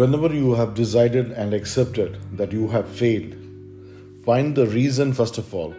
Whenever 0.00 0.34
you 0.34 0.54
have 0.54 0.72
decided 0.72 1.32
and 1.32 1.52
accepted 1.52 2.16
that 2.38 2.50
you 2.50 2.68
have 2.68 2.88
failed, 2.88 3.34
find 4.24 4.56
the 4.56 4.66
reason 4.68 5.12
first 5.12 5.36
of 5.36 5.54
all. 5.54 5.74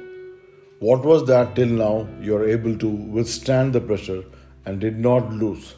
What 0.78 1.04
was 1.04 1.26
that 1.26 1.56
till 1.56 1.70
now 1.70 2.08
you 2.22 2.36
are 2.36 2.48
able 2.48 2.78
to 2.78 2.88
withstand 2.88 3.74
the 3.74 3.82
pressure 3.82 4.24
and 4.68 4.80
did 4.80 5.00
not 5.00 5.34
lose 5.34 5.74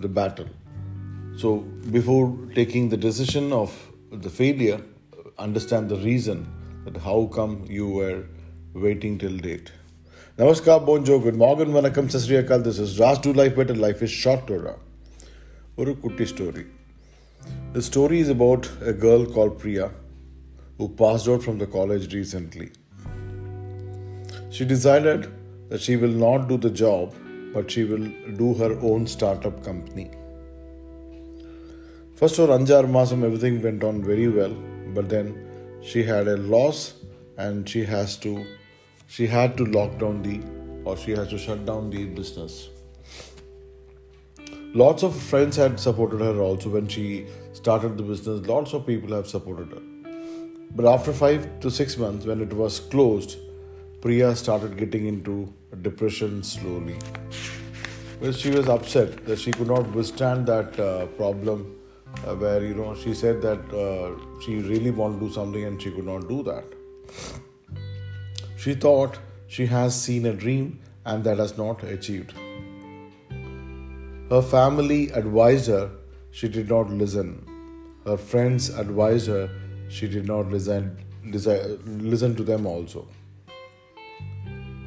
the 0.00 0.08
battle? 0.08 0.48
So, 1.36 1.58
before 1.98 2.36
taking 2.56 2.88
the 2.88 2.96
decision 2.96 3.52
of 3.52 3.78
the 4.10 4.28
failure, 4.28 4.80
understand 5.38 5.88
the 5.88 5.98
reason 5.98 6.44
that 6.84 6.96
how 6.96 7.30
come 7.32 7.64
you 7.68 7.88
were 7.88 8.24
waiting 8.74 9.18
till 9.18 9.36
date. 9.36 9.70
Namaskar, 10.36 10.84
bonjour, 10.84 11.20
good 11.20 11.36
morning, 11.36 11.68
vanakkam, 11.68 12.10
sasriyakal. 12.18 12.64
This 12.64 12.80
is 12.80 12.98
Raj 12.98 13.20
to 13.20 13.32
Life 13.32 13.54
Better. 13.54 13.76
Life 13.76 14.02
is 14.02 14.10
short, 14.10 14.48
Torah. 14.48 14.78
ஒரு 15.74 15.98
குட்டி 15.98 16.24
story. 16.26 16.64
The 17.72 17.82
story 17.82 18.20
is 18.20 18.28
about 18.28 18.70
a 18.82 18.92
girl 18.92 19.24
called 19.24 19.58
Priya 19.58 19.90
who 20.78 20.88
passed 20.88 21.28
out 21.28 21.42
from 21.42 21.58
the 21.58 21.66
college 21.66 22.12
recently. 22.14 22.70
She 24.50 24.64
decided 24.64 25.32
that 25.70 25.80
she 25.80 25.96
will 25.96 26.16
not 26.24 26.48
do 26.48 26.56
the 26.58 26.70
job 26.70 27.14
but 27.54 27.70
she 27.70 27.84
will 27.84 28.10
do 28.36 28.54
her 28.54 28.78
own 28.80 29.06
startup 29.06 29.62
company. 29.64 30.10
First 32.16 32.36
for 32.36 32.48
Anjar 32.48 32.84
Masam 32.96 33.24
everything 33.24 33.62
went 33.62 33.82
on 33.84 34.02
very 34.02 34.28
well 34.28 34.54
but 34.94 35.08
then 35.08 35.32
she 35.82 36.02
had 36.02 36.28
a 36.28 36.36
loss 36.36 36.94
and 37.38 37.68
she 37.68 37.84
has 37.84 38.16
to 38.18 38.44
she 39.06 39.26
had 39.26 39.56
to 39.56 39.64
lock 39.64 39.98
down 39.98 40.22
the 40.22 40.40
or 40.84 40.96
she 40.96 41.12
has 41.12 41.28
to 41.28 41.38
shut 41.38 41.64
down 41.64 41.90
the 41.90 42.04
business. 42.04 42.68
Lots 44.74 45.02
of 45.02 45.14
friends 45.14 45.56
had 45.56 45.78
supported 45.78 46.20
her 46.20 46.40
also 46.40 46.70
when 46.70 46.88
she 46.88 47.26
started 47.52 47.98
the 47.98 48.02
business. 48.02 48.46
Lots 48.46 48.72
of 48.72 48.86
people 48.86 49.14
have 49.14 49.26
supported 49.26 49.70
her. 49.70 49.82
But 50.74 50.86
after 50.86 51.12
five 51.12 51.60
to 51.60 51.70
six 51.70 51.98
months, 51.98 52.24
when 52.24 52.40
it 52.40 52.54
was 52.54 52.80
closed, 52.80 53.36
Priya 54.00 54.34
started 54.34 54.78
getting 54.78 55.06
into 55.06 55.52
depression 55.82 56.42
slowly. 56.42 56.96
Well, 58.22 58.32
she 58.32 58.48
was 58.48 58.66
upset 58.66 59.26
that 59.26 59.38
she 59.38 59.50
could 59.50 59.66
not 59.66 59.92
withstand 59.92 60.46
that 60.46 60.80
uh, 60.80 61.04
problem 61.18 61.78
uh, 62.26 62.34
where, 62.36 62.64
you 62.64 62.74
know, 62.74 62.94
she 62.94 63.12
said 63.12 63.42
that 63.42 63.60
uh, 63.74 64.40
she 64.40 64.56
really 64.56 64.90
wanted 64.90 65.20
to 65.20 65.26
do 65.26 65.32
something 65.34 65.64
and 65.64 65.82
she 65.82 65.90
could 65.90 66.06
not 66.06 66.28
do 66.30 66.42
that. 66.44 66.64
She 68.56 68.74
thought 68.74 69.18
she 69.48 69.66
has 69.66 70.00
seen 70.00 70.24
a 70.24 70.32
dream 70.32 70.80
and 71.04 71.22
that 71.24 71.36
has 71.36 71.58
not 71.58 71.82
achieved. 71.82 72.32
Her 74.32 74.40
family 74.40 75.10
advised 75.10 75.66
her, 75.66 75.90
she 76.30 76.48
did 76.48 76.70
not 76.70 76.88
listen. 76.88 77.30
Her 78.06 78.16
friends 78.16 78.70
advised 78.82 79.26
her, 79.26 79.50
she 79.90 80.08
did 80.08 80.26
not 80.26 80.46
listen, 80.50 80.96
desi- 81.26 81.78
listen 82.12 82.34
to 82.36 82.42
them 82.42 82.64
also. 82.64 83.06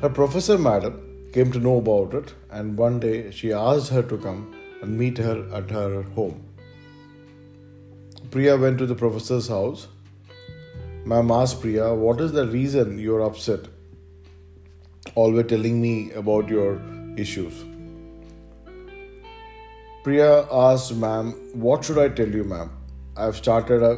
Her 0.02 0.10
professor 0.10 0.58
madam 0.58 0.96
came 1.32 1.52
to 1.52 1.60
know 1.60 1.78
about 1.78 2.16
it, 2.16 2.34
and 2.50 2.76
one 2.76 3.00
day 3.00 3.30
she 3.30 3.54
asked 3.54 3.92
her 3.92 4.02
to 4.14 4.18
come 4.18 4.42
and 4.82 4.98
meet 4.98 5.20
her 5.20 5.38
at 5.54 5.70
her 5.70 6.02
home. 6.16 6.42
Priya 8.32 8.58
went 8.58 8.80
to 8.80 8.88
the 8.88 8.96
professor's 8.96 9.48
house. 9.48 9.88
Ma'am 11.06 11.30
asked 11.30 11.62
Priya, 11.62 11.94
What 11.94 12.20
is 12.20 12.32
the 12.32 12.48
reason 12.48 12.98
you're 12.98 13.22
upset? 13.22 13.70
Always 15.14 15.46
telling 15.46 15.80
me 15.80 16.12
about 16.14 16.50
your 16.50 16.82
issues. 17.16 17.64
Priya 20.06 20.46
asked, 20.52 20.94
Ma'am, 20.94 21.32
what 21.54 21.84
should 21.84 21.98
I 21.98 22.10
tell 22.10 22.28
you, 22.28 22.44
ma'am? 22.44 22.70
I've 23.18 23.36
started 23.36 23.82
a, 23.82 23.94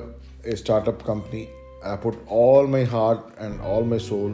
a 0.46 0.56
startup 0.56 1.04
company. 1.04 1.50
I 1.84 1.98
put 1.98 2.18
all 2.28 2.66
my 2.66 2.86
heart 2.86 3.34
and 3.38 3.60
all 3.60 3.84
my 3.84 3.98
soul 3.98 4.28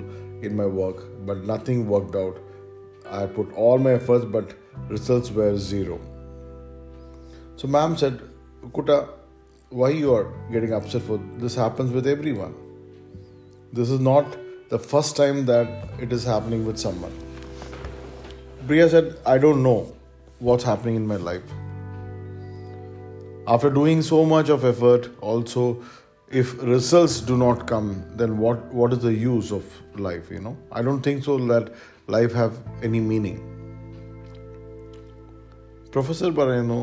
in 0.43 0.55
my 0.55 0.67
work, 0.67 0.97
but 1.25 1.37
nothing 1.45 1.87
worked 1.87 2.15
out. 2.15 2.37
I 3.09 3.25
put 3.25 3.51
all 3.53 3.79
my 3.79 3.93
efforts, 3.93 4.23
but 4.23 4.53
results 4.87 5.31
were 5.31 5.57
zero. 5.57 5.99
So, 7.55 7.67
ma'am 7.67 7.97
said, 7.97 8.21
Kuta, 8.67 9.09
why 9.69 9.89
you 9.89 10.13
are 10.13 10.31
getting 10.51 10.75
upset 10.75 11.01
for 11.01 11.19
this 11.37 11.55
happens 11.55 11.91
with 11.91 12.05
everyone. 12.05 12.53
This 13.71 13.89
is 13.89 13.99
not 13.99 14.37
the 14.69 14.77
first 14.77 15.17
time 15.17 15.47
that 15.47 15.89
it 15.99 16.13
is 16.13 16.23
happening 16.23 16.67
with 16.67 16.77
someone. 16.77 17.17
Priya 18.67 18.89
said, 18.89 19.17
I 19.25 19.39
don't 19.39 19.63
know 19.63 19.91
what's 20.37 20.63
happening 20.63 20.97
in 20.97 21.07
my 21.07 21.15
life. 21.15 21.41
After 23.45 23.69
doing 23.69 24.01
so 24.01 24.25
much 24.25 24.49
of 24.49 24.63
effort, 24.63 25.09
also, 25.19 25.81
if 26.31 26.61
results 26.63 27.19
do 27.19 27.35
not 27.37 27.67
come, 27.67 28.05
then 28.15 28.37
what, 28.37 28.73
what 28.73 28.93
is 28.93 28.99
the 28.99 29.13
use 29.13 29.51
of 29.51 29.65
life? 29.97 30.31
You 30.31 30.39
know, 30.39 30.57
I 30.71 30.81
don't 30.81 31.01
think 31.01 31.23
so 31.23 31.37
that 31.37 31.73
life 32.07 32.33
have 32.33 32.53
any 32.81 32.99
meaning. 32.99 33.39
Professor 35.91 36.29
പറയുന്നു 36.37 36.77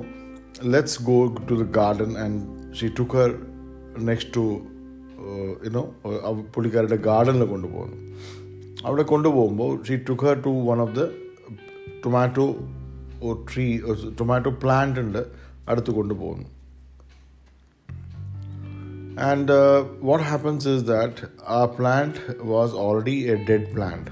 let's 0.74 0.94
go 1.10 1.16
to 1.48 1.54
the 1.60 1.66
garden 1.78 2.10
and 2.22 2.34
she 2.78 2.86
took 2.98 3.12
her 3.20 3.30
next 4.08 4.28
to 4.36 4.42
you know 5.64 5.82
പുള്ളിക്കാരുടെ 6.54 6.96
ഗാർഡനിൽ 7.06 7.44
കൊണ്ടുപോകുന്നു 7.52 7.96
അവിടെ 8.84 9.04
കൊണ്ടുപോകുമ്പോൾ 9.10 9.72
she 9.86 9.96
took 10.08 10.26
her 10.28 10.38
to 10.46 10.52
one 10.68 10.78
of 10.84 10.94
the 10.98 11.04
tomato 12.04 12.46
tree 13.50 13.66
tomato 14.20 14.52
plant 14.62 15.00
ഉണ്ട് 15.04 15.20
അടുത്ത് 15.70 15.90
കൊണ്ടുപോകുന്നു. 15.98 16.48
And 19.28 19.56
what 20.08 20.24
happens 20.30 20.68
is 20.74 20.84
that 20.92 21.28
ആ 21.58 21.60
plant 21.78 22.20
was 22.52 22.74
already 22.84 23.16
a 23.32 23.36
dead 23.50 23.68
plant 23.74 24.10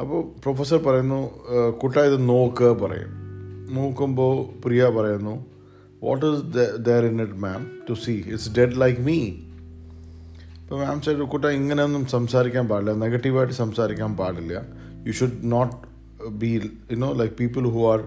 അപ്പോൾ 0.00 0.20
professor 0.42 0.78
പറയുന്നു 0.86 1.20
കുട്ട 1.82 1.96
ഇത് 2.08 2.18
നോക്ക് 2.28 2.68
പറയും. 2.82 3.12
നോക്കുമ്പോൾ 3.76 4.34
പ്രിയ 4.64 4.82
പറയുന്നു 4.96 5.34
what 6.06 6.24
is 6.26 6.42
there 6.88 7.02
in 7.10 7.16
it 7.24 7.38
ma'am 7.46 7.60
to 7.88 7.94
see 8.04 8.14
it's 8.32 8.50
dead 8.58 8.76
like 8.82 9.00
me 9.08 9.18
ഇപ്പോൾ 10.62 10.80
മാം 10.84 10.98
സൈഡ് 11.04 11.26
കുട്ട 11.34 11.46
ഇങ്ങനെയൊന്നും 11.58 12.02
സംസാരിക്കാൻ 12.14 12.64
പാടില്ല. 12.70 12.92
നെഗറ്റീവായിട്ട് 13.04 13.54
സംസാരിക്കാൻ 13.62 14.10
പാടില്ല. 14.20 14.54
You 15.06 15.12
should 15.20 15.38
not 15.54 15.76
be 16.42 16.50
you 16.90 16.96
know 17.04 17.10
like 17.20 17.34
people 17.42 17.64
who 17.76 17.82
are 17.92 18.00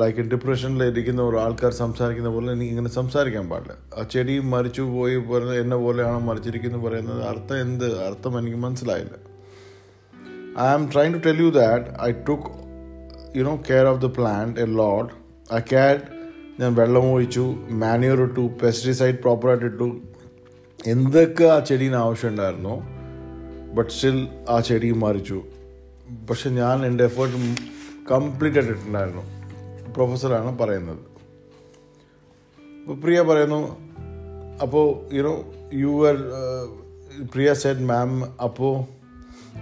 like 0.00 0.20
ഡിപ്രഷനിലിരിക്കുന്ന 0.20 1.22
ഒരു 1.22 1.36
ആൾക്കാർ 1.36 1.72
സംസാരിക്കുന്ന 1.72 2.28
പോലെ 2.28 2.52
എനിക്ക് 2.52 2.70
ഇങ്ങനെ 2.70 2.88
സംസാരിക്കാൻ 2.88 3.48
പാടില്ല. 3.48 3.74
ആ 3.98 4.02
ചെടി 4.02 4.38
മരിച്ചു 4.38 4.82
പോയി 4.82 5.16
പറയുന്നത് 5.16 5.60
എന്നെ 5.60 5.76
പോലെയാണ് 5.76 6.20
മരിച്ചിരിക്കുന്നത് 6.28 6.82
പറയുന്നത് 6.82 7.22
അർത്ഥം 7.22 7.60
എന്ത്? 7.60 8.04
അർത്ഥം 8.06 8.38
എനിക്ക് 8.38 8.56
മനസ്സിലായില്ല. 8.56 9.14
I 10.60 10.66
am 10.66 10.92
try 10.92 11.12
to 11.12 11.18
tell 11.18 11.42
you 11.42 11.50
that 11.50 11.84
I 12.02 12.12
took 12.28 12.50
you 13.38 13.42
know 13.42 13.56
care 13.70 13.86
of 13.86 14.00
the 14.02 14.06
plant 14.06 14.60
a 14.60 14.64
lot 14.64 15.08
I 15.54 15.60
care 15.72 16.00
ഞാൻ 16.60 16.74
വെള്ളം 16.74 17.12
ഒഴിച്ചു 17.12 17.44
മാന്യൂർ 17.70 18.22
ഇട്ടു 18.22 18.40
പെസ്റ്റിസൈഡ് 18.40 19.18
പ്രോപ്പറായിട്ട് 19.18 19.64
ഇട്ടു. 19.64 20.00
എന്തൊക്കെ 20.86 21.44
ആ 21.44 21.58
ചെടീന് 21.58 21.94
ആവശ്യമുണ്ടായിരുന്നോ 21.94 22.76
ബട്ട് 23.74 23.90
സ്റ്റിൽ 23.90 24.28
ആ 24.48 24.60
ചെടി 24.60 24.90
മരിച്ചു. 24.92 25.42
പക്ഷെ 26.30 26.50
ഞാൻ 26.50 26.86
എന്റെ 26.86 27.04
എഫേർട്ട് 27.04 27.36
കംപ്ലീറ്റ് 28.10 28.58
ആയിട്ട് 28.58 28.72
ഇട്ടിട്ടുണ്ടായിരുന്നു. 28.72 29.41
പ്രൊഫസറാണ് 29.96 30.52
പറയുന്നത്. 30.58 31.02
പ്രിയ 33.04 33.18
പറയുന്നു 33.22 33.60
അപ്പോൾ 34.64 34.86
you know 35.16 35.34
you 35.82 35.92
are 36.08 36.16
Priya 37.32 37.48
said 37.62 37.86
ma'am 37.92 38.10
അപ്പോൾ 38.46 38.74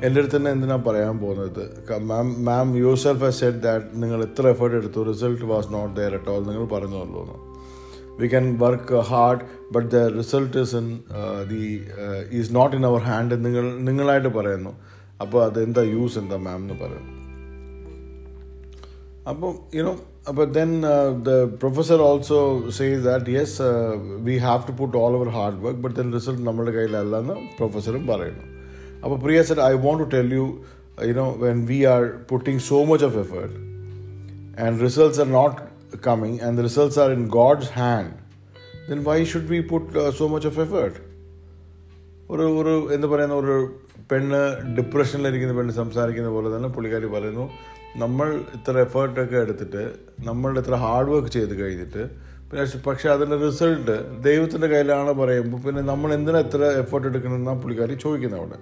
എന്റെ 0.06 0.20
അടുത്ത് 0.20 0.37
തന്നെ 0.37 0.50
എന്തിനാണ് 0.50 0.84
പറയാൻ 0.84 1.14
പോകുന്നത്? 1.19 1.62
Ma'am 2.10 2.26
ma'am 2.44 2.66
yourself 3.05 3.25
a 3.25 3.32
said 3.40 3.60
that 3.66 4.02
നിങ്ങൾ 4.02 4.19
എത്ര 4.26 4.44
എഫേർട്ട് 4.55 4.76
എടുത്തു 4.76 5.00
result 5.10 5.44
was 5.52 5.69
not 5.72 5.93
there 6.00 6.14
at 6.19 6.31
all 6.32 6.43
നിങ്ങൾ 6.50 6.66
പറഞ്ഞല്ലോ 6.75 7.25
we 8.20 8.28
can 8.34 8.46
work 8.58 9.00
hard 9.10 9.44
but 9.75 9.88
the 9.94 10.00
result 10.19 10.56
is 10.64 10.76
in 10.76 10.88
the 11.52 11.62
is 12.40 12.55
not 12.55 12.75
in 12.76 12.87
our 12.87 13.02
hand 13.10 13.44
നിങ്ങൾ 13.44 13.66
നിങ്ങളായിട്ട് 13.88 14.32
പറയുന്നു. 14.38 14.75
അപ്പോൾ 15.22 15.40
അതെന്താ 15.44 15.82
യൂസ് 15.96 16.19
എന്താ 16.19 16.37
മാം 16.49 16.60
എന്ന് 16.62 16.76
പറയുന്നു. 16.84 17.19
അപ്പം 19.26 19.55
യുനോ 19.75 19.93
അപ്പോൾ 20.28 20.44
then 20.52 20.70
the 21.22 21.31
professor 21.61 22.00
also 22.00 22.38
says 22.70 23.00
that 23.05 23.31
yes 23.31 23.67
we 24.20 24.38
have 24.38 24.62
to 24.69 24.72
put 24.72 24.96
all 24.96 25.14
our 25.17 25.28
hard 25.28 25.56
work 25.56 25.81
but 25.81 25.96
then 25.96 26.12
result 26.12 26.43
നമ്മുടെ 26.43 26.70
കയ്യിലല്ല 26.70 27.17
എന്ന് 27.19 27.34
പ്രൊഫസറും 27.58 28.06
പറയുന്നു. 28.06 28.44
അപ്പോൾ 29.05 29.17
Priya 29.19 29.43
said 29.43 29.61
I 29.61 29.72
want 29.78 30.05
to 30.05 30.17
tell 30.17 30.32
you 30.34 30.46
you know 31.08 31.26
when 31.38 31.67
we 31.67 31.84
are 31.84 32.02
putting 32.31 32.58
so 32.61 32.84
much 32.84 33.05
of 33.05 33.19
effort 33.19 33.55
and 34.64 34.82
results 34.82 35.20
are 35.20 35.31
not 35.32 35.56
coming 36.08 36.38
and 36.40 36.58
the 36.58 36.67
results 36.69 37.00
are 37.00 37.11
in 37.11 37.26
God's 37.28 37.70
hand 37.78 38.12
then 38.88 39.02
why 39.02 39.19
should 39.25 39.46
we 39.46 39.61
put 39.72 39.88
so 40.19 40.26
much 40.26 40.46
of 40.46 40.61
effort 40.61 40.99
ഒരു 42.31 42.46
ഒരു 42.61 42.75
എന്ത് 42.93 43.06
പറയുന്ന 43.06 43.34
ഒരു 43.34 43.56
പെണ്ണ് 44.12 44.40
ഡിപ്രഷനിലിരിക്കുന്ന 44.76 45.55
പെണ്ണ് 45.55 45.72
സംസാരിക്കുന്ന 45.75 46.28
പോലെ 46.28 46.56
തന്നെ 46.56 46.69
പുള്ളിക്കാരി 46.69 47.06
പറയുന്നു 47.06 47.44
നമ്മൾ 47.98 48.28
ഇത്ര 48.54 48.78
എഫേർട്ടൊക്കെ 48.78 49.37
എടുത്തിട്ട് 49.37 49.82
നമ്മൾ 50.25 50.58
ഇത്ര 50.58 50.75
ഹാർഡ് 50.75 51.08
വർക്ക് 51.08 51.28
ചെയ്ത് 51.28 51.62
കഴിഞ്ഞിട്ട് 51.62 52.02
പിന്നെ 52.50 52.64
പക്ഷേ 52.84 53.08
അതിന്റെ 53.08 53.37
റിസൾട്ട് 53.37 53.96
ദൈവത്തിന്റെ 54.20 54.66
കയ്യിലാണ് 54.66 55.12
പറയുമ്പോൾ 55.12 55.56
പിന്നെ 55.60 55.82
നമ്മൾ 55.82 56.14
എന്തിനാ 56.14 56.38
ഇത്ര 56.38 56.64
എഫേർട്ട് 56.64 57.06
എടുക്കണമെന്നാണ് 57.06 57.60
പുള്ളിക്കാരി 57.60 57.94
ചോദിക്കുന്നത് 57.94 58.40
അവിടെ. 58.40 58.58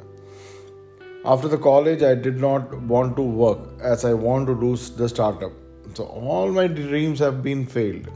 After 1.26 1.50
the 1.50 1.54
college 1.54 2.04
I 2.04 2.14
did 2.14 2.42
not 2.42 2.66
want 2.86 3.16
to 3.16 3.22
work 3.22 3.84
as 3.84 4.06
I 4.06 4.12
want 4.12 4.50
to 4.50 4.52
do 4.60 4.98
the 4.98 5.06
startup 5.06 5.56
so 5.96 6.04
all 6.28 6.50
my 6.50 6.66
dreams 6.66 7.22
have 7.22 7.42
been 7.42 7.66
failed 7.66 8.08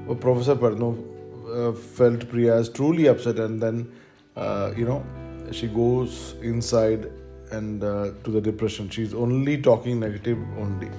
ഇപ്പോൾ 0.00 0.14
പ്രൊഫസർ 0.14 0.54
പറഞ്ഞു 0.54 0.90
felt 1.96 2.24
Priya's 2.24 2.70
truly 2.76 3.02
upset 3.08 3.40
and 3.40 3.62
then 3.62 3.78
you know 4.78 4.98
she 5.52 5.66
goes 5.66 6.20
inside 6.44 7.25
and 7.52 7.84
uh, 7.84 8.10
to 8.24 8.30
the 8.30 8.40
depression. 8.40 8.88
She's 8.88 9.14
only 9.14 9.62
talking 9.62 10.00
negative 10.00 10.38
only. 10.58 10.90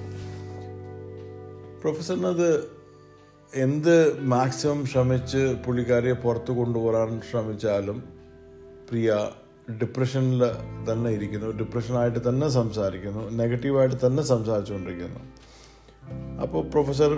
പ്രൊഫസറിനത് 1.80 2.48
എന്ത് 3.52 3.94
maximum 4.22 4.86
ശ്രമിച്ച് 4.86 5.42
പുള്ളിക്കാരിയെ 5.66 6.12
പുറത്തു 6.12 6.52
കൊണ്ടുവരാൻ 6.52 7.20
ശ്രമിച്ചാലും 7.30 7.98
പ്രിയ 8.88 9.10
ഡിപ്രഷനിൽ 9.80 10.42
തന്നെ 10.90 11.10
ഇരിക്കുന്നു 11.10 11.50
ഡിപ്രഷനായിട്ട് 11.50 12.28
തന്നെ 12.28 12.48
സംസാരിക്കുന്നു 12.48 13.28
നെഗറ്റീവായിട്ട് 13.30 14.06
തന്നെ 14.06 14.22
സംസാരിച്ചുകൊണ്ടിരിക്കുന്നു 14.22 15.22
അപ്പോൾ 16.42 16.62
പ്രൊഫസർ 16.64 17.12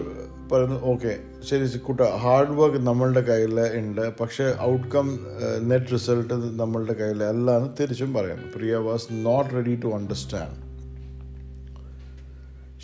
പറയുന്നു 0.53 0.79
ഓക്കെ 0.93 1.13
ശരി 1.49 1.79
കുട്ട 1.79 2.01
ഹാർഡ് 2.23 2.55
വർക്ക് 2.61 2.81
നമ്മളുടെ 2.87 3.21
കയ്യിൽ 3.21 3.61
ഉണ്ട്. 3.81 4.05
പക്ഷേ 4.21 4.47
ഔട്ട്കം 4.71 5.07
നെറ്റ് 5.71 5.93
റിസൾട്ട് 5.95 6.35
നമ്മളുടെ 6.63 6.93
കയ്യിൽ 6.93 7.21
അല്ല 7.25 7.57
എന്ന് 7.57 7.71
തിരിച്ചും 7.81 8.11
പറയുന്നു. 8.15 8.47
Priya 8.57 8.75
was 8.89 9.07
not 9.27 9.51
ready 9.55 9.75
to 9.85 9.87
understand 9.99 10.57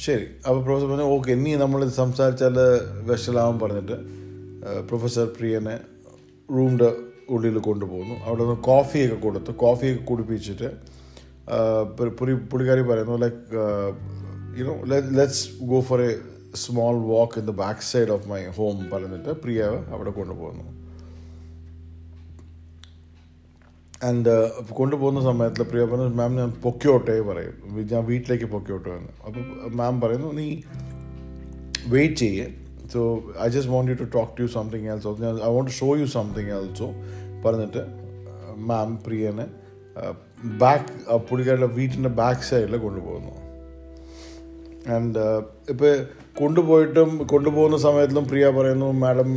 ശരി 0.05 0.27
അപ്പോൾ 0.47 0.63
പ്രൊഫസർ 0.65 0.87
പറഞ്ഞു 0.87 1.09
ഓക്കെ 1.17 1.31
ഇനി 1.33 1.53
നമ്മൾ 1.55 1.89
സംസാരിച്ചാൽ 1.89 2.57
വിഷലാവും 3.11 3.59
പറഞ്ഞിട്ട് 3.59 3.97
പ്രൊഫസർ 4.89 5.27
പ്രിയനെ 5.39 5.77
റൂമിന്റെ 6.57 6.89
ഉള്ളിൽ 7.31 7.59
കൊണ്ടുപോകുന്നു. 7.59 8.15
അവിടെ 8.25 8.43
നിന്ന് 8.43 8.57
കോഫിയൊക്കെ 8.63 9.17
കൊടുത്ത് 9.17 9.51
കോഫിയൊക്കെ 9.55 10.05
കുടിപ്പിച്ചിട്ട് 10.05 10.69
പുള്ളി 12.19 12.35
പുള്ളിക്കാരി 12.51 12.83
പറയുന്നു 12.83 13.17
like 13.25 13.39
you 14.59 14.65
know 14.65 14.75
let's 15.19 15.45
go 15.73 15.81
for 15.81 16.01
a 16.03 16.11
small 16.65 16.97
walk 17.13 17.39
in 17.41 17.47
the 17.47 17.55
back 17.63 17.87
side 17.91 18.11
of 18.17 18.29
my 18.29 18.41
home 18.59 18.79
പറഞ്ഞിട്ട് 18.93 19.31
പ്രിയ 19.43 19.63
അവിടെ 19.95 20.11
കൊണ്ടുപോകുന്നു. 20.11 20.67
ആൻഡ് 24.07 24.33
കൊണ്ടുപോകുന്ന 24.73 25.21
സമയത്തിൽ 25.21 25.63
പ്രിയ 25.63 25.85
പറഞ്ഞു 25.85 26.15
മാം 26.21 26.37
ഞാൻ 26.37 26.51
പൊക്കോട്ടെ 26.65 27.17
പറയും. 27.31 27.55
ഞാൻ 27.93 28.05
വീട്ടിലേക്ക് 28.05 28.49
പൊക്കോട്ടെ 28.55 28.91
എന്ന്. 28.99 29.13
അപ്പോൾ 29.27 29.45
മാം 29.81 30.01
പറയുന്നു 30.01 30.33
നീ 30.33 30.49
വെയിറ്റ് 31.87 32.21
ചെയ്യേ. 32.25 32.47
So 32.93 33.01
I 33.45 33.49
just 33.49 33.73
want 33.73 33.91
you 33.93 33.97
to 34.03 34.09
talk 34.15 34.33
to 34.39 34.43
you 34.43 34.47
something 34.47 34.89
else 34.93 35.17
ഞാൻ 35.21 35.35
I 35.47 35.51
want 35.57 35.71
show 35.71 35.89
you 35.97 36.05
something 36.05 36.53
else 36.59 36.89
പറഞ്ഞിട്ട് 37.45 37.83
മാം 38.71 38.91
പ്രിയനെ 39.07 39.47
ബാക്ക് 40.63 41.17
പുള്ളിക്കാരുടെ 41.31 41.67
വീട്ടിന്റെ 41.67 42.13
ബാക്ക് 42.21 42.41
സൈഡിൽ 42.41 42.77
കൊണ്ടുപോകുന്നു. 42.77 43.35
ആൻഡ് 44.95 45.19
ഇപ്പോൾ 45.73 45.93
കൊണ്ടുപോയിട്ടും 46.39 47.11
കൊണ്ടുപോകുന്ന 47.33 47.77
സമയത്തിലും 47.77 48.25
പ്രിയ 48.29 48.49
പറയുന്നു 48.49 48.89
മാഡം 49.03 49.31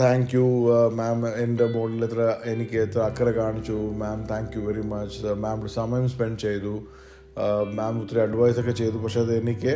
താങ്ക് 0.00 0.34
യു 0.34 0.46
മാം 0.94 1.18
എന്റെ 1.36 1.64
ബോർഡിൽ 1.64 2.04
എത്ര 2.04 2.36
എനിക്ക് 2.44 2.76
എത്ര 2.76 3.00
അക്കറ 3.00 3.30
കാണിച്ചു. 3.30 3.72
Ma'am 3.72 4.26
thank 4.30 4.56
you 4.56 4.62
very 4.66 4.80
much 4.80 5.26
ma'am 5.26 5.68
സമയം 5.68 6.08
സ്പെൻഡ് 6.08 6.38
ചെയ്തു. 6.38 6.74
മാം 7.74 8.02
ഒത്തിരി 8.02 8.20
അഡ്വൈസൊക്കെ 8.20 8.70
ചെയ്തു. 8.70 8.96
പക്ഷേ 8.96 9.20
അത് 9.20 9.32
എനിക്ക് 9.40 9.74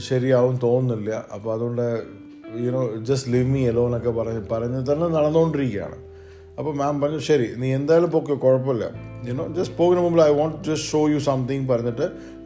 ശരിയാവും 0.00 0.60
തോന്നുന്നില്ല. 0.62 1.26
അപ്പോൾ 1.34 1.52
അതുകൊണ്ട് 1.54 1.86
you know 2.66 2.82
just 3.08 3.30
leave 3.32 3.48
me 3.48 3.68
alone 3.68 3.86
എന്നൊക്കെ 3.86 4.10
പറഞ്ഞ് 4.10 4.42
പറഞ്ഞ് 4.52 4.92
തന്നെ 4.92 5.08
നടന്നുകൊണ്ടിരിക്കുകയാണ് 5.08 5.98
അപ്പോൾ 6.58 6.74
മാം 6.74 7.00
പറഞ്ഞു 7.00 7.18
ശരി 7.18 7.46
നീ 7.56 7.74
എന്തായാലും 7.74 8.10
പൊക്കെ 8.10 8.34
കുഴപ്പമില്ല. 8.34 9.09
യുനോ 9.28 9.48
ജസ്റ്റ് 9.48 9.76
പോകുന്ന 9.76 10.00
മുമ്പ് 10.00 10.22
I 10.22 10.28
want 10.28 10.56
just 10.68 10.88
show 10.90 11.08
you 11.08 11.18
something 11.18 11.68
പറഞ്ഞിട്ട് 11.68 12.02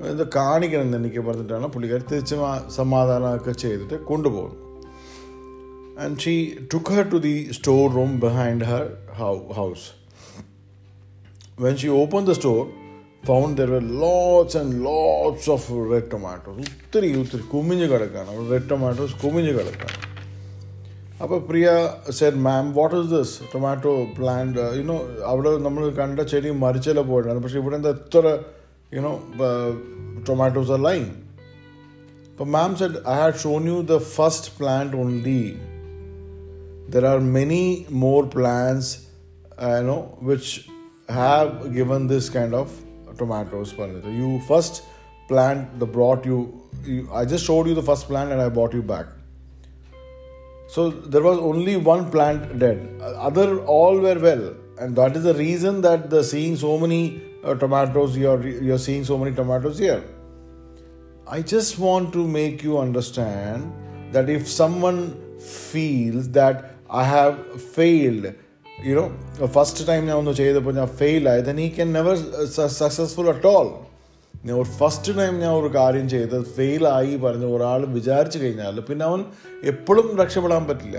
ഇത് 0.06 0.28
കാണിക്കണം 0.36 0.82
എന്ന് 0.82 0.98
എനിക്ക് 0.98 1.20
പറഞ്ഞിട്ടാണ് 1.20 1.66
പുള്ളിക്കാരി 1.66 2.02
തിരിച്ച് 2.10 2.36
സമാധാനമൊക്കെ 2.76 3.52
ചെയ്തിട്ട് 3.52 3.94
കൊണ്ടുപോകുന്നു 3.94 4.60
and 6.04 6.18
she 6.18 6.50
took 6.74 6.92
her 6.92 7.10
to 7.10 7.16
the 7.16 7.48
store 7.52 7.94
room 7.94 8.20
behind 8.20 8.64
her 8.64 8.86
house 9.54 9.86
when 11.60 11.76
she 11.76 11.88
open 11.88 12.24
the 12.24 12.32
store 12.32 12.66
found 13.26 13.60
there 13.60 13.70
lots 14.00 14.56
and 14.56 14.84
lots 14.84 15.50
of 15.50 15.70
red 15.92 16.10
tomatoes 16.12 16.58
ഒത്തിരി 16.58 17.20
ഒത്തിരി 17.20 17.42
കുമിഞ്ഞ് 17.42 17.84
കിടക്കാണ്. 17.84 18.50
റെഡ് 18.50 18.70
ടൊമാറ്റോസ് 18.70 19.14
കുമിഞ്ഞ് 19.22 19.48
കിടക്കാണ്. 19.48 20.13
അപ്പോൾ 21.20 21.38
Priya 21.40 21.66
said 22.10 22.40
ma'am 22.40 22.64
what 22.72 22.96
is 22.96 23.10
this 23.10 23.34
tomato 23.52 23.92
plant 24.16 24.64
you know 24.78 24.96
അവിടെ 25.24 25.50
നമ്മൾ 25.58 25.82
കണ്ട 25.90 26.20
ചെടി 26.32 26.50
മരിച്ചല്ല 26.62 27.02
പോയിട്ടാണ് 27.02 27.42
പക്ഷേ 27.42 27.58
ഇവിടെ 27.58 27.76
എന്താ 27.76 27.90
എത്ര 27.90 28.24
യുനോ 28.92 29.12
ടൊമാറ്റോസ് 30.28 30.72
ആർ 30.72 30.80
ലൈൻ 30.80 31.04
അപ്പോൾ 32.30 32.48
ma'am 32.48 32.76
said 32.76 33.00
I 33.08 33.14
had 33.14 33.40
shown 33.40 33.68
you 33.68 33.78
the 33.90 33.96
first 34.10 34.50
plant 34.58 34.96
only 34.96 35.42
there 36.88 37.06
are 37.06 37.20
many 37.36 37.64
more 37.98 38.22
plants 38.34 38.92
you know 39.76 39.98
which 40.22 40.54
have 41.12 41.50
given 41.68 42.08
this 42.08 42.32
kind 42.36 42.54
of 42.54 42.74
tomatoes. 43.18 43.68
പറഞ്ഞിട്ട് 43.78 44.12
you 44.20 44.30
first 44.48 44.78
plant 45.30 45.64
the 45.78 45.84
brought 45.92 46.22
you 46.28 46.38
I 47.14 47.24
just 47.24 47.46
showed 47.46 47.68
you 47.68 47.74
the 47.74 47.84
first 47.84 48.08
plant 48.08 48.32
and 48.34 48.42
I 48.42 48.52
bought 48.56 48.74
you 48.76 48.82
back 48.86 49.10
so 50.67 50.89
there 51.13 51.21
was 51.29 51.37
only 51.49 51.75
one 51.93 52.09
plant 52.11 52.59
dead 52.63 52.79
other 53.27 53.47
all 53.75 53.97
were 54.05 54.19
well 54.27 54.45
and 54.79 54.95
that 54.95 55.15
is 55.15 55.23
the 55.23 55.33
reason 55.33 55.81
that 55.81 56.09
the 56.09 56.23
seeing 56.23 56.55
so 56.55 56.77
many 56.77 57.01
uh, 57.43 57.55
tomatoes 57.63 58.17
you're 58.17 58.47
you're 58.47 58.83
seeing 58.87 59.03
so 59.03 59.17
many 59.17 59.35
tomatoes 59.35 59.79
here 59.85 60.03
i 61.27 61.41
just 61.41 61.79
want 61.79 62.13
to 62.17 62.27
make 62.39 62.63
you 62.67 62.77
understand 62.77 63.73
that 64.11 64.29
if 64.29 64.47
someone 64.61 65.01
feels 65.39 66.29
that 66.29 66.75
i 66.89 67.03
have 67.03 67.35
failed 67.77 68.33
you 68.87 68.95
know 68.95 69.07
first 69.57 69.77
time 69.89 70.03
ഞാൻ 70.09 70.15
ഒന്ന് 70.21 70.33
ചെയ്തപ്പോൾ 70.41 70.73
ഞാൻ 70.79 70.89
fail 71.01 71.23
ആയി 71.31 71.41
then 71.47 71.57
he 71.63 71.69
can 71.77 71.89
never 71.99 72.13
successful 72.79 73.27
at 73.35 73.45
all 73.53 73.69
ഞാൻ 74.46 74.54
ഒരു 74.58 74.70
first 74.78 75.12
time 75.18 75.34
ഞാൻ 75.40 75.50
ഒരു 75.50 75.70
കാര്യം 75.74 76.08
ചെയ്ത് 76.08 76.42
ഫെയിലായി 76.56 77.16
പറഞ്ഞ് 77.16 77.46
ഒരാൾ 77.56 77.86
വിചാരിച്ചു 77.86 78.38
കഴിഞ്ഞാൽ 78.38 78.80
പിന്നെ 78.80 79.04
അവൻ 79.04 79.20
എപ്പോഴും 79.64 80.20
രക്ഷപ്പെടാൻ 80.22 80.64
പറ്റില്ല. 80.66 80.98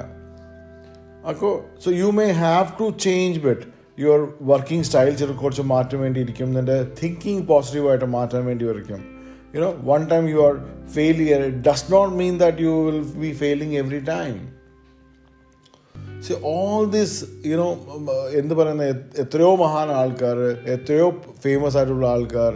അപ്പോൾ 1.29 1.53
so 1.83 1.91
you 1.91 2.05
may 2.05 2.27
have 2.31 2.67
to 2.79 2.87
change 2.99 3.39
bit 3.39 3.67
your 3.99 4.21
working 4.41 4.85
style 4.85 5.15
ചെറു 5.15 5.33
കുറച്ച് 5.33 5.61
മാറ്റാൻ 5.61 5.99
വേണ്ടിയിരിക്കും. 6.01 6.53
നിന്റെ 6.53 6.77
തിങ്കിങ് 7.01 7.47
പോസിറ്റീവായിട്ട് 7.47 8.05
മാറ്റാൻ 8.05 8.45
വേണ്ടി 8.45 8.65
വരയ്ക്കും 8.65 9.03
you know 9.55 9.69
one 9.91 10.01
time 10.05 10.29
you 10.29 10.39
are 10.47 10.55
failure 10.95 11.39
it 11.45 11.61
does 11.69 11.91
not 11.93 12.15
mean 12.15 12.37
that 12.37 12.57
you 12.57 12.73
will 12.87 13.01
be 13.25 13.31
failing 13.31 13.77
every 13.77 14.01
time 14.13 14.35
see 16.25 16.35
all 16.51 16.83
this 16.91 17.17
you know 17.49 17.67
എന്ത് 18.39 18.53
പറയുന്ന 18.53 18.85
എത്രയോ 19.23 19.51
മഹാൻ 19.55 19.89
ആൾക്കാർ 19.99 20.37
എത്രയോ 20.75 21.07
ഫേമസ് 21.43 21.77
ആയിട്ടുള്ള 21.77 22.07
ആൾക്കാർ 22.07 22.55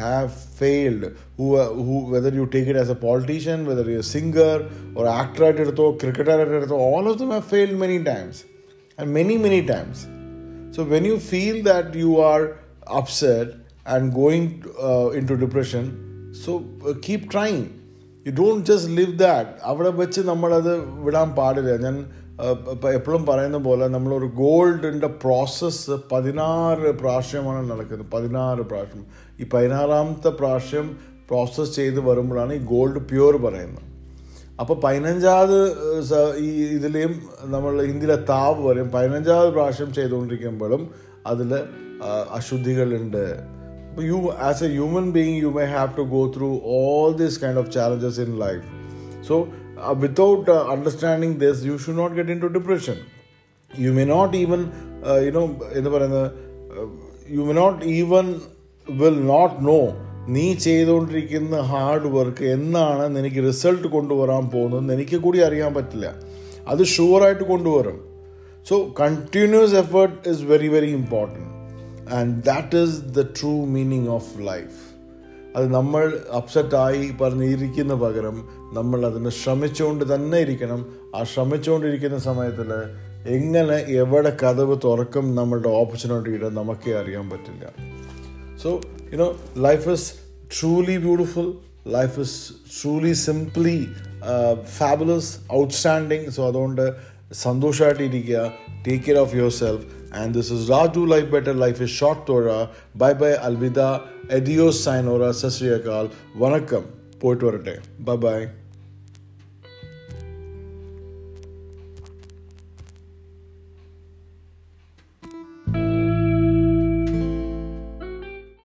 have 0.00 0.28
failed 0.58 1.08
who 1.38 1.46
who 1.86 1.96
whether 2.10 2.34
you 2.34 2.46
take 2.54 2.70
it 2.70 2.82
as 2.84 2.94
a 2.96 3.00
politician 3.04 3.62
whether 3.70 3.88
you 3.90 4.02
singer 4.12 4.56
ഒരു 4.98 5.08
ആക്ടറായിട്ട് 5.16 5.60
എടുത്തോ 5.60 5.86
ക്രിക്കറ്ററായിട്ട് 6.02 6.56
എടുത്തോ 6.56 6.78
all 6.88 7.08
of 7.08 7.18
them 7.18 7.30
have 7.30 7.46
failed 7.50 7.78
many 7.78 7.98
times 8.04 8.42
and 8.98 9.10
many 9.12 9.36
many 9.38 9.60
times 9.70 10.04
so 10.76 10.82
when 10.92 11.06
you 11.06 11.16
feel 11.30 11.58
that 11.62 11.98
you 11.98 12.12
are 12.26 12.40
upset 13.00 13.50
and 13.86 14.12
going 14.14 14.48
in 15.18 15.26
to 15.26 15.38
depression 15.44 15.84
so 16.44 16.52
keep 17.06 17.26
trying 17.32 17.62
you 18.26 18.32
don't 18.34 18.64
just 18.70 18.90
leave 18.92 19.18
that 19.18 19.50
അവിടെ 19.64 19.90
വെച്ച് 19.96 20.20
നമ്മളത് 20.22 20.72
വിടാൻ 21.04 21.28
പാടില്ല. 21.30 21.76
ഞാൻ 21.76 21.96
എപ്പോഴും 22.94 23.26
പറയുന്ന 23.26 23.56
പോലെ 23.56 23.88
നമ്മളൊരു 23.88 24.26
ഗോൾഡിന്റെ 24.26 25.06
പ്രോസസ്സ് 25.06 25.90
പതിനാറ് 26.12 26.88
പ്രാവശ്യമാണ് 27.00 27.70
നടക്കുന്നത്. 27.70 28.10
പതിനാറ് 28.14 28.58
പ്രാവശ്യം. 28.58 29.04
ഈ 29.40 29.46
പതിനാറാമത്തെ 29.54 30.28
പ്രാവശ്യം 30.28 30.96
പ്രോസസ്സ് 31.30 31.76
ചെയ്ത് 31.76 32.00
വരുമ്പോഴാണ് 32.00 32.52
ഈ 32.52 32.58
ഗോൾഡ് 32.58 32.98
പ്യൂർ 32.98 33.36
പറയുന്നത്. 33.36 33.84
അപ്പോൾ 34.60 34.80
പതിനഞ്ചാമത് 34.80 35.58
ഈ 36.38 36.48
ഇതിലെയും 36.76 37.22
നമ്മൾ 37.42 37.86
ഹിന്ദിയിലെ 37.86 38.16
താവ് 38.16 38.68
പറയും 38.68 38.88
പതിനഞ്ചാമത് 38.88 39.52
പ്രാവശ്യം 39.52 39.94
ചെയ്തുകൊണ്ടിരിക്കുമ്പോഴും 39.94 40.90
അതിൽ 41.26 41.50
അശുദ്ധികളുണ്ട്. 42.30 43.24
അപ്പോൾ 43.90 44.04
you 44.04 44.18
as 44.38 44.64
a 44.64 44.68
human 44.68 45.10
being 45.10 45.36
you 45.42 45.46
may 45.46 45.64
have 45.64 45.96
to 45.98 46.02
go 46.02 46.32
through 46.36 46.60
all 46.64 47.12
these 47.12 47.40
kind 47.44 47.58
of 47.58 47.72
challenges 47.72 48.20
in 48.20 48.38
life 48.38 48.64
so 49.28 49.48
understanding 50.74 51.40
this, 51.40 51.64
you 51.64 51.76
should 51.76 51.98
not 51.98 52.12
get 52.18 52.28
into 52.34 52.48
depression. 52.58 52.96
You 53.82 53.92
may 53.92 54.06
not 54.08 54.34
even, 54.34 54.60
uh, 54.60 55.22
you 55.26 55.34
know, 55.36 55.64
എന്താ 55.72 55.90
പറയുന്നത്? 55.90 56.32
You 57.30 57.40
may 57.40 57.52
not 57.52 57.84
even 57.84 58.40
will 58.90 59.26
not 59.26 59.64
know 59.64 60.06
നീ 60.28 60.54
ചെയ്തുകൊണ്ടിരിക്കുന്ന 60.54 61.60
hard 61.60 62.06
work 62.06 62.44
എന്നാണ് 62.44 63.16
നിനക്ക് 63.16 63.36
result 63.36 63.88
കൊണ്ടുവരാൻ 63.88 64.48
പോകുന്നത്. 64.48 64.96
എനിക്ക് 64.96 65.16
കൂടി 65.16 65.38
അറിയാൻ 65.38 65.74
പറ്റില്ല. 65.74 66.14
അത് 66.68 66.84
ഷുവറായിട്ട് 66.84 67.44
കൊണ്ടുവരും. 67.44 68.08
So 68.68 68.94
continuous 69.00 69.74
effort 69.74 70.28
is 70.28 70.42
very 70.42 70.68
very 70.68 70.90
important 70.90 71.48
and 72.14 72.42
that 72.42 72.76
is 72.76 73.00
the 73.00 73.22
true 73.22 73.64
meaning 73.64 74.08
of 74.08 74.38
life 74.38 74.87
അത് 75.56 75.74
നമ്മൾ 75.74 76.20
അപ്സെറ്റായി 76.36 77.10
പറഞ്ഞിരിക്കുന്ന 77.20 77.94
പകരം 77.94 78.48
നമ്മൾ 78.72 79.06
അതിന് 79.06 79.28
ശ്രമിച്ചുകൊണ്ട് 79.28 80.14
തന്നെ 80.14 80.38
ഇരിക്കണം. 80.38 80.86
ആ 81.16 81.22
ശ്രമിച്ചുകൊണ്ടിരിക്കുന്ന 81.22 82.18
സമയത്തിൽ 82.18 82.72
എങ്ങനെ 83.26 83.76
എവിടെ 83.76 84.36
കഥവ് 84.42 84.76
തുറക്കും 84.84 85.34
നമ്മളുടെ 85.34 85.68
ഓപ്പർച്യൂണിറ്റിയുടെ 85.68 86.48
നമുക്കേ 86.48 86.92
അറിയാൻ 86.94 87.30
പറ്റില്ല. 87.30 87.72
So 88.62 88.80
you know 89.12 89.36
life 89.58 89.88
is 89.88 90.12
truly 90.60 90.96
beautiful 90.96 91.52
life 91.88 92.20
is 92.20 92.52
truly 92.82 93.12
simply 93.12 93.86
fabulous 94.78 95.38
outstanding 95.52 96.30
so 96.30 96.46
അതുകൊണ്ട് 96.46 96.94
സന്തോഷമായിട്ടിരിക്കുക 97.30 98.40
take 98.86 99.04
care 99.04 99.18
of 99.18 99.34
yourself 99.50 99.84
and 100.14 100.34
this 100.34 100.52
is 100.52 100.70
Raju 100.70 101.04
life 101.04 101.26
better 101.26 101.56
life 101.58 101.82
is 101.82 101.94
short 101.98 102.30
Thozha 102.30 102.46
bye 102.96 103.12
bye 103.12 103.32
അൽവിദ 103.32 103.80
എഡിയോസ് 104.30 104.84
സൈനോറ 104.84 105.30
സശ്രീയക്കാൽ 105.30 106.06
വണക്കം 106.36 106.84
പോയിട്ട് 107.20 107.44
വരട്ടെ 107.44 107.76
ബൈ 108.00 108.16
ബൈ 108.16 108.38